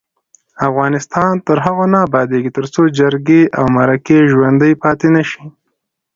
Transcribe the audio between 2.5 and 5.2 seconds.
ترڅو جرګې او مرکې ژوڼدۍ پاتې